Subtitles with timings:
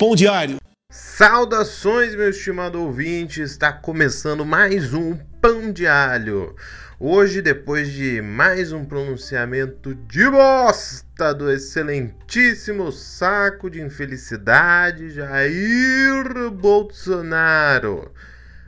[0.00, 0.56] Pão Diário.
[0.90, 3.42] Saudações, meu estimado ouvinte!
[3.42, 6.56] Está começando mais um Pão de Alho.
[6.98, 18.10] Hoje, depois de mais um pronunciamento de bosta do excelentíssimo saco de infelicidade Jair Bolsonaro,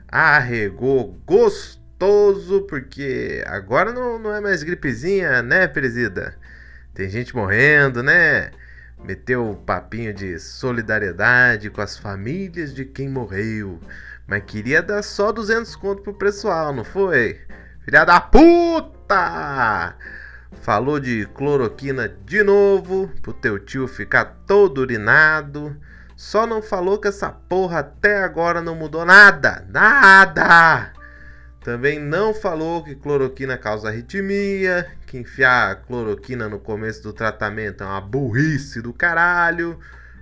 [0.07, 6.37] arregou gostoso porque agora não, não é mais gripezinha, né, presida?
[6.93, 8.51] Tem gente morrendo, né?
[9.03, 13.79] Meteu o papinho de solidariedade com as famílias de quem morreu.
[14.25, 17.41] Mas queria dar só 200 conto pro pessoal, não foi?
[17.83, 19.95] Filha da puta!
[20.61, 25.75] Falou de cloroquina de novo, pro teu tio ficar todo urinado.
[26.15, 29.65] Só não falou que essa porra até agora não mudou nada.
[29.69, 30.93] Nada!
[31.63, 37.87] Também não falou que cloroquina causa arritmia, que enfiar cloroquina no começo do tratamento é
[37.87, 39.79] uma burrice do caralho,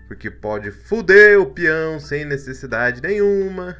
[0.07, 3.75] porque pode fuder o peão sem necessidade nenhuma.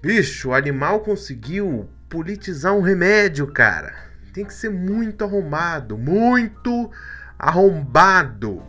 [0.00, 3.92] Bicho, o animal conseguiu politizar um remédio, cara.
[4.32, 6.92] Tem que ser muito arrombado, muito
[7.36, 8.62] arrombado.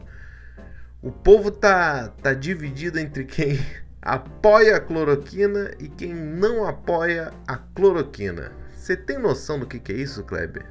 [1.00, 3.60] O povo tá, tá dividido entre quem
[4.08, 8.54] apoia a cloroquina e quem não apoia a cloroquina.
[8.74, 10.66] Você tem noção do que, que é isso, Kleber?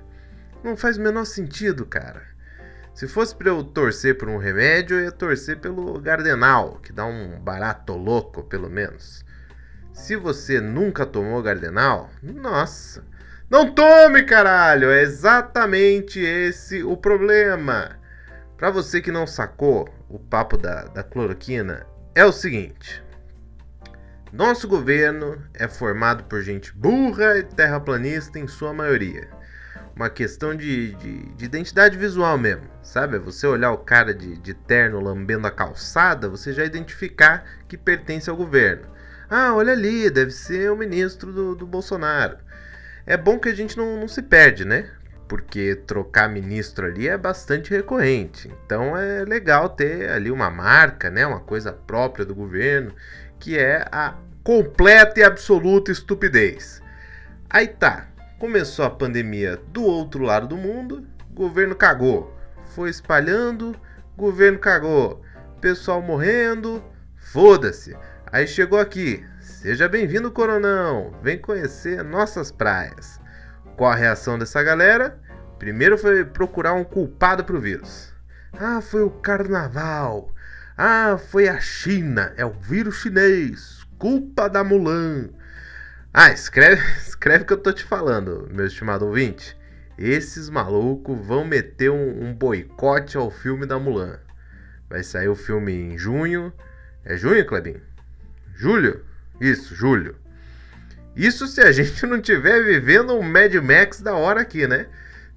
[0.65, 2.23] Não faz o menor sentido, cara.
[2.95, 7.05] Se fosse para eu torcer por um remédio, eu ia torcer pelo Gardenal, que dá
[7.05, 9.23] um barato louco, pelo menos.
[9.92, 13.05] Se você nunca tomou Gardenal, nossa,
[13.51, 14.91] não tome, caralho!
[14.91, 17.98] É exatamente esse o problema.
[18.57, 23.05] Para você que não sacou o papo da, da cloroquina, é o seguinte:
[24.33, 29.29] nosso governo é formado por gente burra e terraplanista em sua maioria.
[29.95, 33.17] Uma questão de, de, de identidade visual mesmo, sabe?
[33.17, 37.79] É você olhar o cara de, de terno lambendo a calçada, você já identificar que
[37.79, 38.86] pertence ao governo.
[39.31, 42.36] Ah, olha ali, deve ser o ministro do, do Bolsonaro.
[43.07, 44.91] É bom que a gente não, não se perde, né?
[45.29, 48.51] porque trocar ministro ali é bastante recorrente.
[48.65, 52.95] Então é legal ter ali uma marca, né, uma coisa própria do governo
[53.39, 56.83] que é a completa e absoluta estupidez.
[57.51, 58.08] Aí tá,
[58.39, 62.35] começou a pandemia do outro lado do mundo, governo cagou.
[62.74, 63.74] Foi espalhando,
[64.17, 65.23] governo cagou.
[65.61, 66.83] Pessoal morrendo,
[67.17, 67.97] foda-se.
[68.30, 69.24] Aí chegou aqui.
[69.41, 71.14] Seja bem-vindo, Coronão.
[71.23, 73.20] Vem conhecer nossas praias.
[73.77, 75.18] Qual a reação dessa galera?
[75.58, 78.13] Primeiro foi procurar um culpado pro vírus.
[78.58, 80.33] Ah, foi o carnaval.
[80.79, 85.31] Ah, foi a China, é o vírus chinês, culpa da Mulan.
[86.13, 89.57] Ah, escreve, escreve o que eu tô te falando, meu estimado ouvinte.
[89.97, 94.19] Esses malucos vão meter um, um boicote ao filme da Mulan.
[94.91, 96.53] Vai sair o filme em junho.
[97.07, 97.81] É junho, Clebinho?
[98.55, 99.03] Julho?
[99.41, 100.15] Isso, julho.
[101.17, 104.89] Isso se a gente não tiver vivendo um Mad Max da hora aqui, né?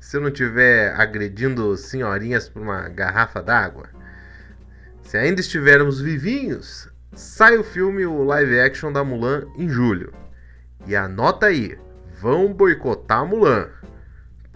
[0.01, 3.87] Se eu não tiver agredindo senhorinhas por uma garrafa d'água.
[5.09, 10.13] Se ainda estivermos vivinhos, sai o filme o live action da Mulan em julho.
[10.85, 11.75] E anota aí,
[12.21, 13.69] vão boicotar Mulan.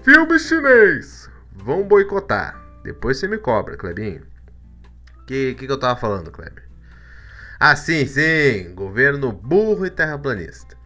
[0.04, 2.56] Filme chinês, vão boicotar.
[2.84, 4.28] Depois você me cobra, Clebinho.
[5.26, 6.70] Que que, que eu tava falando, Kleber?
[7.60, 10.78] Ah, sim, sim, governo burro e terraplanista.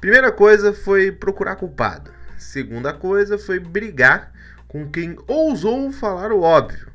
[0.00, 2.10] Primeira coisa foi procurar culpado.
[2.38, 4.32] Segunda coisa foi brigar
[4.66, 6.89] com quem ousou falar o óbvio.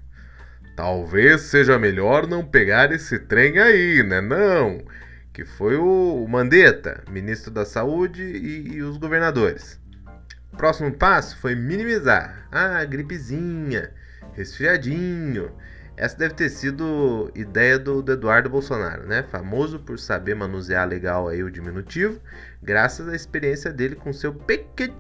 [0.75, 4.19] Talvez seja melhor não pegar esse trem aí, né?
[4.19, 4.84] Não.
[5.31, 9.80] Que foi o Mandetta, ministro da Saúde e, e os governadores.
[10.58, 12.47] Próximo passo foi minimizar.
[12.52, 13.91] Ah, gripezinha,
[14.34, 15.52] resfriadinho.
[15.96, 19.23] Essa deve ter sido ideia do, do, Eduardo Bolsonaro, né?
[19.23, 22.20] Famoso por saber manusear legal aí o diminutivo,
[22.61, 24.94] graças à experiência dele com seu pequeno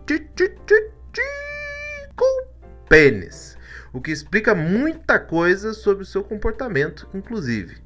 [2.87, 3.54] pênis
[3.95, 7.77] o que explica muita coisa sobre o seu comportamento, inclusive.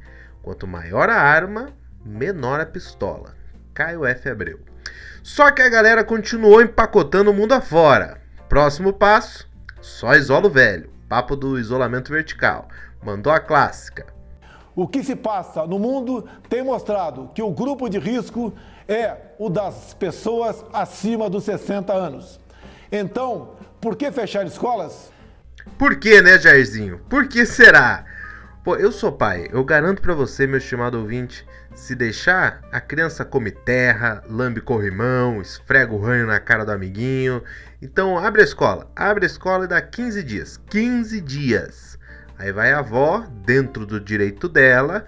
[0.42, 1.70] Quanto maior a arma,
[2.04, 3.36] menor a pistola.
[3.76, 4.28] Caio F.
[4.28, 4.60] Abreu.
[5.22, 8.20] Só que a galera continuou empacotando o mundo afora.
[8.50, 9.48] Próximo passo:
[9.82, 10.90] só isolo velho.
[11.08, 12.68] Papo do isolamento vertical.
[13.04, 14.08] Mandou a clássica.
[14.76, 18.52] O que se passa no mundo tem mostrado que o grupo de risco
[18.88, 22.40] é o das pessoas acima dos 60 anos.
[22.92, 25.12] Então, por que fechar escolas?
[25.78, 27.00] Por que, né, Jairzinho?
[27.10, 28.06] Por que será?
[28.64, 33.24] Pô, eu sou pai, eu garanto para você, meu estimado ouvinte, se deixar, a criança
[33.24, 37.42] come terra, lambe corrimão, esfrega o ranho na cara do amiguinho.
[37.82, 40.58] Então abre a escola, abre a escola e dá 15 dias.
[40.70, 41.98] 15 dias.
[42.38, 45.06] Aí vai a avó, dentro do direito dela,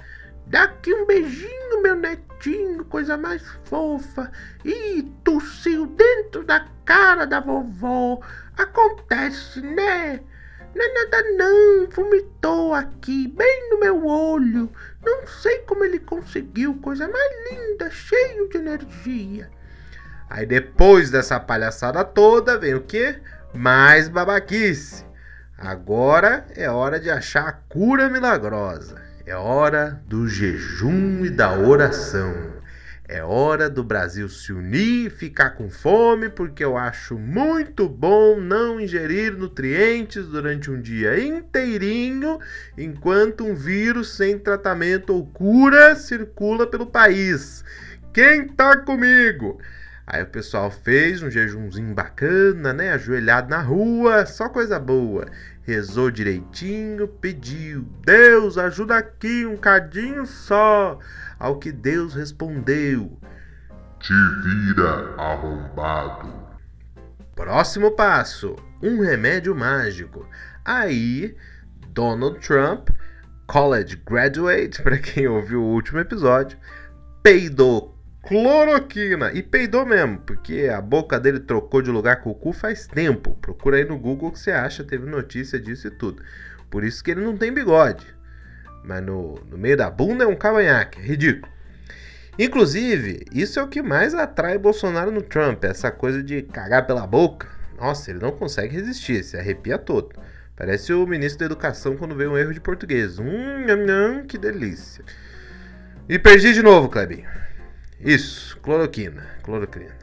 [0.52, 4.30] Dá aqui um beijinho, meu netinho, coisa mais fofa.
[4.66, 8.20] Ih, tossiu dentro da cara da vovó.
[8.58, 10.20] Acontece, né?
[10.74, 14.72] Não é nada não, vomitou aqui, bem no meu olho.
[15.04, 19.50] Não sei como ele conseguiu, coisa mais linda, cheio de energia.
[20.30, 23.20] Aí depois dessa palhaçada toda, vem o quê?
[23.54, 25.06] Mais babaquice.
[25.58, 29.02] Agora é hora de achar a cura milagrosa.
[29.26, 32.61] É hora do jejum e da oração.
[33.14, 38.80] É hora do Brasil se unir ficar com fome, porque eu acho muito bom não
[38.80, 42.40] ingerir nutrientes durante um dia inteirinho,
[42.78, 47.66] enquanto um vírus sem tratamento ou cura circula pelo país.
[48.14, 49.60] Quem tá comigo?
[50.08, 52.94] Aí o pessoal fez um jejumzinho bacana, né?
[52.94, 55.26] Ajoelhado na rua, só coisa boa.
[55.64, 60.98] Rezou direitinho, pediu: Deus, ajuda aqui um cadinho só.
[61.40, 63.20] Ao que Deus respondeu:
[64.00, 64.14] Te
[64.44, 66.34] vira arrombado.
[67.36, 70.28] Próximo passo: um remédio mágico.
[70.66, 71.36] Aí,
[71.90, 72.90] Donald Trump,
[73.46, 76.58] college graduate, para quem ouviu o último episódio,
[77.22, 77.91] peidou
[78.24, 79.32] cloroquina.
[79.34, 83.38] E peidou mesmo, porque a boca dele trocou de lugar com o cu faz tempo.
[83.42, 86.24] Procura aí no Google que você acha, teve notícia disso e tudo.
[86.70, 88.06] Por isso que ele não tem bigode.
[88.84, 91.52] Mas no, no meio da bunda é um cavanhaque, é ridículo.
[92.40, 97.06] Inclusive, isso é o que mais atrai Bolsonaro no Trump, essa coisa de cagar pela
[97.06, 97.48] boca.
[97.78, 100.16] Nossa, ele não consegue resistir, se arrepia todo.
[100.56, 103.20] Parece o ministro da Educação quando vê um erro de português.
[103.20, 105.04] Hum, nham, que delícia.
[106.08, 107.28] E perdi de novo, Clebinho.
[108.04, 109.96] Isso, cloroquina, cloroquina.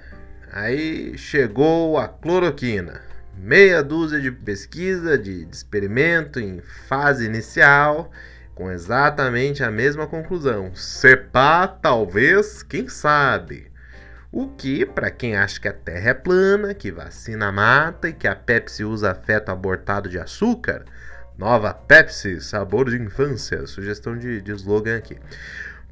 [0.53, 3.01] Aí chegou a cloroquina.
[3.37, 8.11] Meia dúzia de pesquisa, de, de experimento em fase inicial
[8.59, 10.75] com exatamente a mesma conclusão.
[10.75, 13.71] Sepá, talvez, quem sabe.
[14.33, 18.27] O que, para quem acha que a Terra é plana, que vacina mata e que
[18.27, 20.85] a Pepsi usa feto abortado de açúcar,
[21.39, 25.17] nova Pepsi, sabor de infância, sugestão de, de slogan aqui.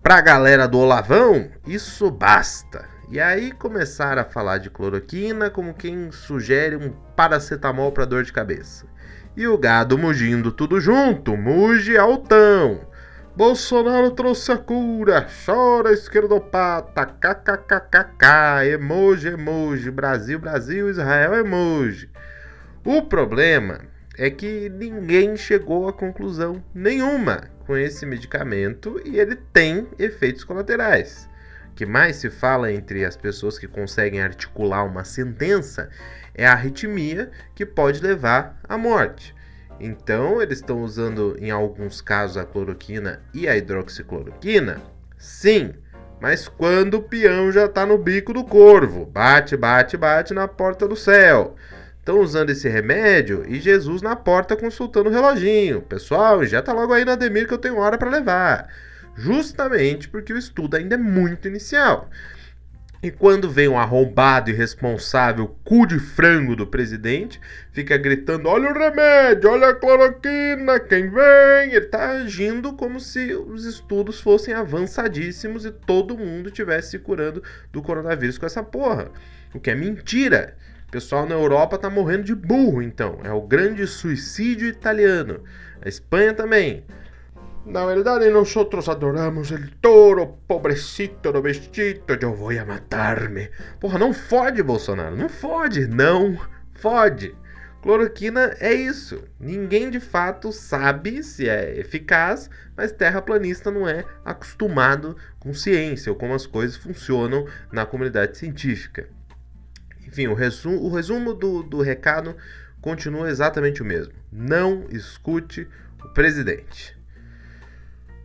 [0.06, 2.84] Pra galera do Olavão, isso basta.
[3.10, 8.32] E aí começaram a falar de cloroquina como quem sugere um paracetamol para dor de
[8.32, 8.86] cabeça
[9.36, 12.82] e o gado mugindo tudo junto, muge altão.
[13.34, 22.08] Bolsonaro trouxe a cura, chora esquerdopata, kkkk, emoji, emoji, Brasil, Brasil, Israel, emoji.
[22.84, 23.80] O problema
[24.16, 31.28] é que ninguém chegou a conclusão nenhuma com esse medicamento e ele tem efeitos colaterais.
[31.70, 35.90] O que mais se fala entre as pessoas que conseguem articular uma sentença
[36.34, 39.34] é a arritmia que pode levar à morte.
[39.78, 44.80] Então, eles estão usando em alguns casos a cloroquina e a hidroxicloroquina?
[45.18, 45.74] Sim,
[46.20, 50.88] mas quando o peão já está no bico do corvo, bate, bate, bate na porta
[50.88, 51.56] do céu.
[52.06, 55.82] Estão usando esse remédio e Jesus na porta consultando o reloginho.
[55.82, 58.68] Pessoal, já tá logo aí na Demir que eu tenho hora para levar.
[59.16, 62.08] Justamente porque o estudo ainda é muito inicial.
[63.02, 67.40] E quando vem um arrombado irresponsável, cu de frango do presidente,
[67.72, 71.72] fica gritando: olha o remédio, olha a cloroquina, quem vem?
[71.74, 77.42] Ele está agindo como se os estudos fossem avançadíssimos e todo mundo estivesse se curando
[77.72, 79.10] do coronavírus com essa porra.
[79.52, 80.54] O que é mentira.
[80.88, 83.18] O pessoal na Europa tá morrendo de burro, então.
[83.24, 85.42] É o grande suicídio italiano.
[85.84, 86.84] A Espanha também.
[87.66, 93.50] Na verdade, nosotros adoramos el toro, pobrecito do vestido, eu vou matar-me.
[93.80, 96.38] Porra, não fode, Bolsonaro, não fode, não
[96.74, 97.34] fode.
[97.82, 99.24] Cloroquina é isso.
[99.40, 106.16] Ninguém de fato sabe se é eficaz, mas terraplanista não é acostumado com ciência ou
[106.16, 109.08] como as coisas funcionam na comunidade científica.
[110.06, 112.36] Enfim, o resumo, o resumo do, do recado
[112.80, 114.12] continua exatamente o mesmo.
[114.30, 115.68] Não escute
[116.04, 116.96] o presidente.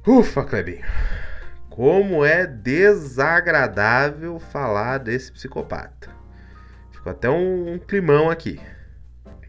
[0.06, 0.86] Ufa, Clebinho.
[1.70, 6.10] Como é desagradável falar desse psicopata.
[6.92, 8.60] Ficou até um, um climão aqui.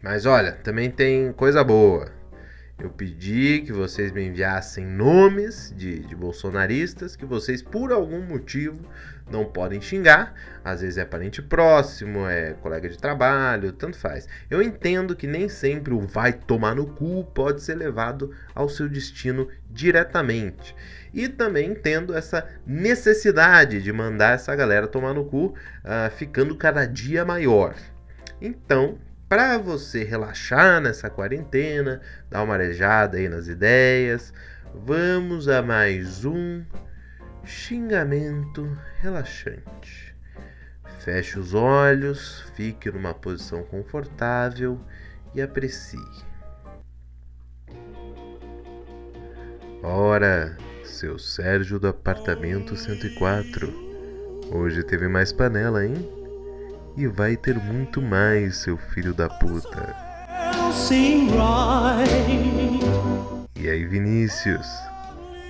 [0.01, 2.11] Mas olha, também tem coisa boa.
[2.79, 8.79] Eu pedi que vocês me enviassem nomes de, de, bolsonaristas que vocês, por algum motivo,
[9.29, 10.33] não podem xingar.
[10.65, 14.27] Às vezes é parente próximo, é colega de trabalho, tanto faz.
[14.49, 18.89] Eu entendo que nem sempre o vai tomar no cu pode ser levado ao seu
[18.89, 20.75] destino diretamente.
[21.13, 26.85] E também entendo essa necessidade de mandar essa galera tomar no cu, uh, ficando cada
[26.85, 27.75] dia maior.
[28.41, 28.97] Então,
[29.33, 31.99] para você relaxar nessa quarentena,
[32.29, 34.31] dar uma arejada aí nas ideias,
[34.85, 36.63] vamos a mais um
[37.43, 40.15] xingamento relaxante.
[40.99, 44.79] Feche os olhos, fique numa posição confortável
[45.33, 45.97] e aprecie.
[49.81, 53.73] Ora, seu Sérgio do apartamento 104.
[54.51, 56.22] Hoje teve mais panela, hein?
[56.95, 59.95] E vai ter muito mais, seu filho da puta.
[63.55, 64.67] E aí, Vinícius?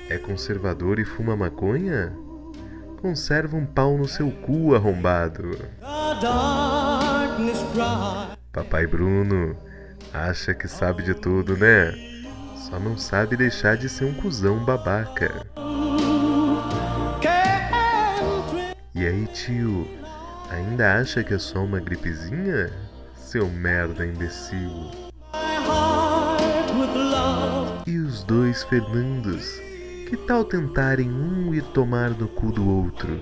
[0.10, 2.14] É conservador e fuma maconha?
[3.02, 5.52] Conserva um pau no seu cu, arrombado.
[8.54, 9.58] Papai Bruno
[10.14, 11.92] acha que sabe de tudo, né?
[12.56, 15.46] Só não sabe deixar de ser um cuzão babaca.
[18.96, 20.03] E aí, tio?
[20.54, 22.72] Ainda acha que é só uma gripezinha?
[23.16, 24.92] Seu merda imbecil.
[27.88, 29.60] E os dois Fernandos?
[30.08, 33.20] Que tal tentarem um ir tomar no cu do outro?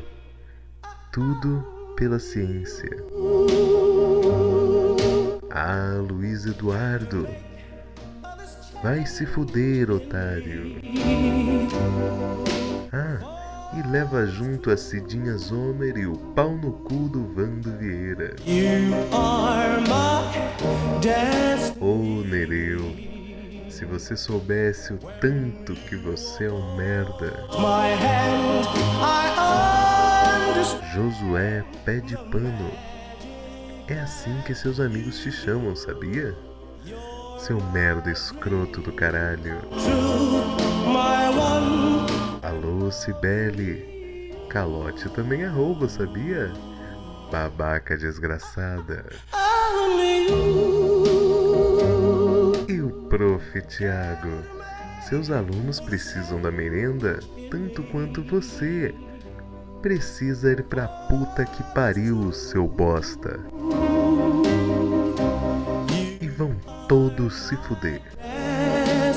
[1.13, 2.89] Tudo pela ciência.
[5.51, 7.25] Ah, Luiz Eduardo.
[8.83, 10.81] Vai se fuder, otário.
[12.91, 13.40] Ah,
[13.73, 18.35] e leva junto a Cidinha Zomer e o pau no cu do Vando Vieira.
[21.79, 22.95] Ô oh, Nereu,
[23.69, 27.47] se você soubesse o tanto que você é um merda.
[30.93, 32.71] Josué Pé de Pano.
[33.87, 36.35] É assim que seus amigos te chamam, sabia?
[37.39, 39.61] Seu merda escroto do caralho.
[42.41, 44.33] Alô, Cibele.
[44.49, 46.51] Calote também é roubo, sabia?
[47.31, 49.05] Babaca desgraçada.
[52.67, 53.61] E o prof.
[53.67, 54.43] Tiago?
[55.07, 57.19] Seus alunos precisam da merenda
[57.51, 58.93] tanto quanto você.
[59.83, 63.39] Precisa ir pra puta que pariu, seu bosta.
[66.19, 66.55] E vão
[66.87, 68.01] todos se fuder.
[68.19, 69.11] Ah,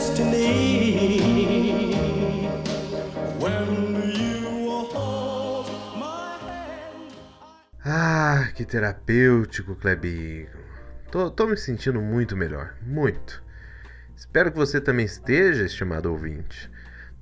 [8.64, 10.48] que terapêutico, Clebinho.
[11.10, 13.42] Tô, tô me sentindo muito melhor, muito.
[14.16, 16.70] Espero que você também esteja, estimado ouvinte.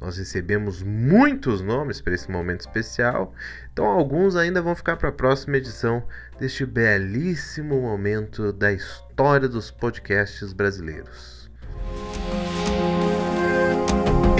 [0.00, 3.34] Nós recebemos muitos nomes para esse momento especial,
[3.72, 6.02] então alguns ainda vão ficar para a próxima edição
[6.38, 11.50] deste belíssimo momento da história dos podcasts brasileiros.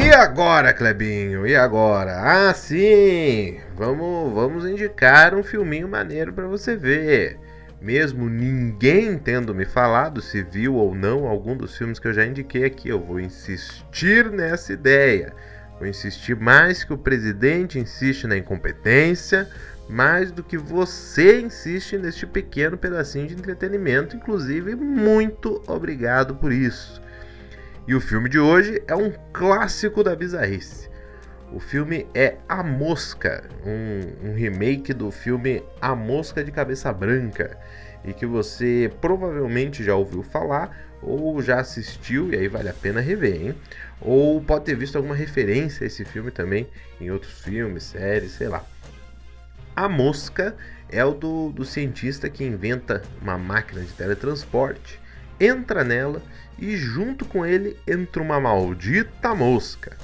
[0.05, 1.47] E agora, Clebinho?
[1.47, 2.49] E agora?
[2.49, 3.61] Ah, sim!
[3.77, 7.39] Vamos, vamos indicar um filminho maneiro para você ver.
[7.81, 12.27] Mesmo ninguém tendo me falado se viu ou não algum dos filmes que eu já
[12.27, 15.33] indiquei aqui, eu vou insistir nessa ideia.
[15.79, 19.49] Vou insistir mais que o presidente insiste na incompetência,
[19.89, 24.17] mais do que você insiste neste pequeno pedacinho de entretenimento.
[24.17, 27.01] Inclusive, muito obrigado por isso.
[27.87, 30.89] E o filme de hoje é um clássico da bizarrice.
[31.53, 37.59] O filme é A Mosca, um, um, remake do filme A Mosca de Cabeça Branca,
[38.05, 43.01] e que você provavelmente já ouviu falar ou já assistiu, e aí vale a pena
[43.01, 43.55] rever, hein?
[44.01, 46.69] Ou pode ter visto alguma referência a esse filme também
[47.01, 48.65] em outros filmes, séries, sei lá.
[49.75, 50.55] A Mosca
[50.89, 55.02] é o do, do cientista que inventa uma máquina de teletransporte,
[55.41, 56.23] entra nela
[56.59, 59.97] e junto com ele entra uma maldita mosca.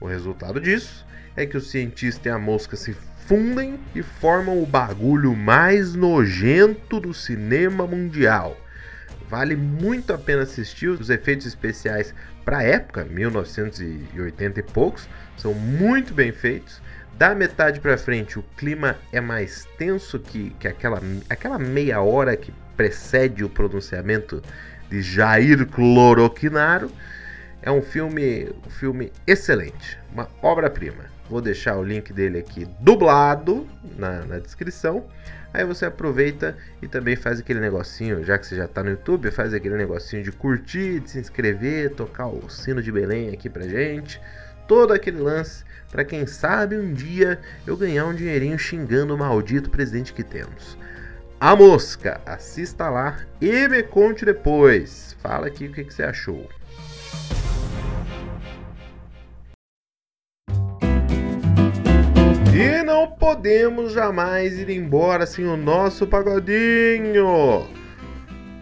[0.00, 1.06] O resultado disso
[1.36, 2.94] é que o cientista e a mosca se
[3.26, 8.56] fundem e formam o bagulho mais nojento do cinema mundial.
[9.28, 15.54] Vale muito a pena assistir os efeitos especiais para a época, 1980 e poucos, são
[15.54, 16.82] muito bem feitos.
[17.18, 22.36] Da metade para frente, o clima é mais tenso que, que aquela, aquela meia hora
[22.36, 24.42] que precede o pronunciamento
[24.90, 26.90] de Jair Cloroquinaro.
[27.62, 31.04] É um filme, um filme excelente, uma obra-prima.
[31.30, 33.66] Vou deixar o link dele aqui dublado
[33.96, 35.06] na, na, descrição.
[35.52, 39.30] Aí você aproveita e também faz aquele negocinho, já que você já está no YouTube,
[39.30, 43.62] faz aquele negocinho de curtir, de se inscrever, tocar o sino de Belém aqui pra
[43.66, 44.20] gente.
[44.66, 49.70] Todo aquele lance para quem sabe um dia eu ganhar um dinheirinho xingando o maldito
[49.70, 50.78] presidente que temos.
[51.38, 52.20] A Mosca.
[52.24, 55.14] Assista lá e me conte depois.
[55.20, 56.48] Fala aqui o que, que você achou.
[62.56, 67.66] E não podemos jamais ir embora sem o nosso pagodinho.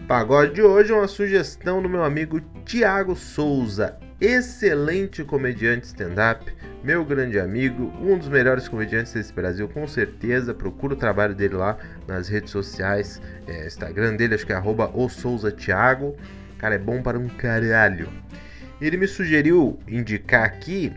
[0.07, 6.49] Pagode de hoje é uma sugestão do meu amigo Tiago Souza, excelente comediante stand-up,
[6.81, 10.53] meu grande amigo, um dos melhores comediantes desse Brasil, com certeza.
[10.53, 11.77] Procura o trabalho dele lá
[12.07, 13.21] nas redes sociais.
[13.45, 14.89] É, Instagram dele, acho que é arroba
[15.57, 16.15] Thiago.
[16.57, 18.07] Cara, é bom para um caralho.
[18.79, 20.93] Ele me sugeriu indicar aqui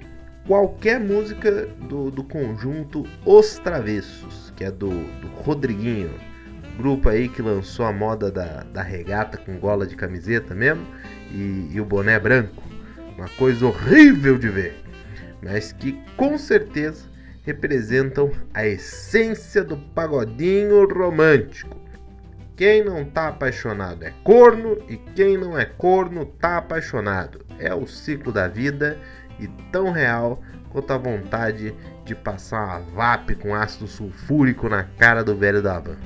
[0.47, 6.15] qualquer música do, do conjunto Os Travessos, que é do, do Rodriguinho,
[6.79, 10.87] grupo aí que lançou a moda da, da regata com gola de camiseta mesmo
[11.33, 12.66] e, e o boné branco.
[13.17, 14.83] Uma coisa horrível de ver,
[15.43, 17.09] mas que com certeza
[17.43, 21.77] representam a essência do pagodinho romântico.
[22.57, 27.45] Quem não tá apaixonado é corno e quem não é corno tá apaixonado.
[27.59, 28.99] É o ciclo da vida
[29.39, 35.23] e tão real quanto a vontade de passar uma VAP com ácido sulfúrico na cara
[35.23, 35.97] do velho da van.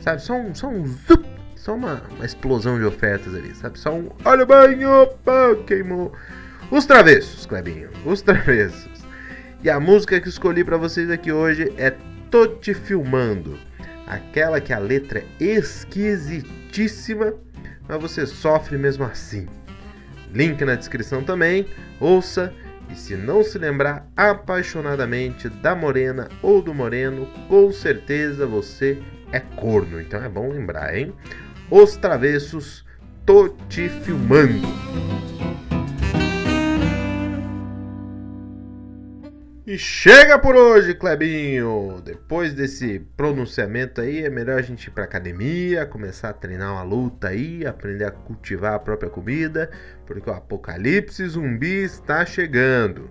[0.00, 3.78] Sabe, só um, só um zup, só uma, uma explosão de ofertas ali, sabe?
[3.78, 6.12] Só um olha o banho, opa, queimou.
[6.72, 9.04] Os travessos, Clebinho, os travessos.
[9.62, 11.94] E a música que escolhi para vocês aqui hoje é
[12.30, 13.58] Tô Te Filmando.
[14.06, 17.34] Aquela que a letra é esquisitíssima,
[17.86, 19.46] mas você sofre mesmo assim.
[20.32, 21.66] Link na descrição também.
[22.00, 22.50] Ouça
[22.90, 28.96] e se não se lembrar apaixonadamente da morena ou do moreno, com certeza você
[29.30, 30.00] é corno.
[30.00, 31.12] Então é bom lembrar, hein?
[31.70, 32.82] Os travessos,
[33.26, 35.21] tô te filmando.
[39.64, 42.02] E chega por hoje, Clebinho!
[42.04, 46.82] Depois desse pronunciamento aí, é melhor a gente ir pra academia, começar a treinar uma
[46.82, 49.70] luta aí, aprender a cultivar a própria comida,
[50.04, 53.08] porque o apocalipse zumbi está chegando.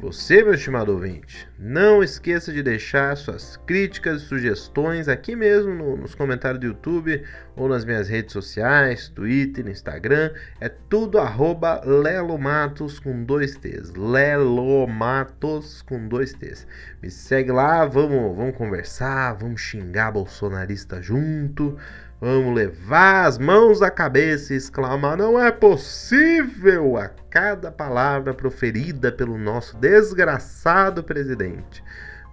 [0.00, 5.96] Você, meu estimado ouvinte, não esqueça de deixar suas críticas e sugestões aqui mesmo no,
[5.96, 7.20] nos comentários do YouTube
[7.56, 10.30] ou nas minhas redes sociais, Twitter, Instagram.
[10.60, 13.92] É tudo arroba Lelomatos com dois T's.
[13.94, 16.64] Lelomatos com dois T's.
[17.02, 21.76] Me segue lá, vamos, vamos conversar, vamos xingar bolsonarista junto.
[22.20, 29.12] Vamos levar as mãos à cabeça e exclamar: não é possível a cada palavra proferida
[29.12, 31.82] pelo nosso desgraçado presidente.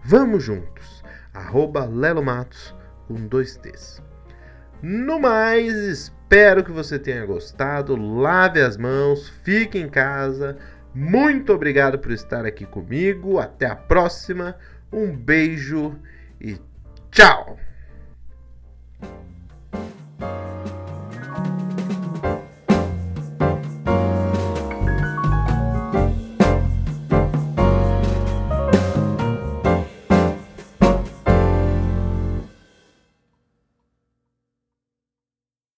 [0.04, 1.04] Vamos juntos.
[1.34, 2.74] Arroba Lelo Matos
[3.08, 4.02] com dois T's.
[4.82, 7.96] No mais, espero que você tenha gostado.
[7.96, 10.58] Lave as mãos, fique em casa.
[10.94, 13.40] Muito obrigado por estar aqui comigo.
[13.40, 14.56] Até a próxima.
[14.92, 15.96] Um beijo
[16.40, 16.58] e
[17.12, 17.65] tchau!